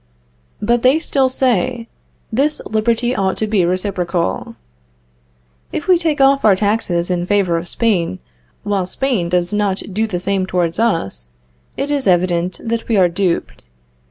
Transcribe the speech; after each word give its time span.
But 0.63 0.81
they 0.81 0.97
still 0.97 1.29
say, 1.29 1.87
this 2.33 2.59
liberty 2.65 3.15
ought 3.15 3.37
to 3.37 3.45
be 3.45 3.63
reciprocal. 3.65 4.55
If 5.71 5.87
we 5.87 5.99
take 5.99 6.19
off 6.19 6.43
our 6.43 6.55
taxes 6.55 7.11
in 7.11 7.27
favor 7.27 7.55
of 7.55 7.67
Spain, 7.67 8.17
while 8.63 8.87
Spain 8.87 9.29
does 9.29 9.53
not 9.53 9.83
do 9.93 10.07
the 10.07 10.19
same 10.19 10.47
towards 10.47 10.79
us, 10.79 11.27
it 11.77 11.91
is 11.91 12.07
evident 12.07 12.59
that 12.63 12.87
we 12.87 12.97
are 12.97 13.09
duped. 13.09 13.67